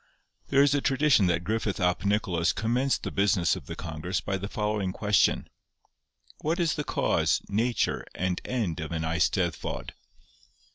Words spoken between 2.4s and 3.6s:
commenced the business